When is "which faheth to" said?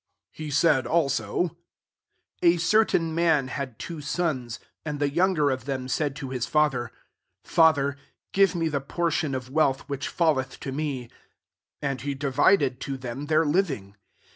9.87-10.71